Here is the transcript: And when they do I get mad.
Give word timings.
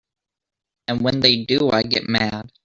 And 0.87 1.01
when 1.01 1.19
they 1.19 1.45
do 1.45 1.69
I 1.69 1.83
get 1.83 2.09
mad. 2.09 2.51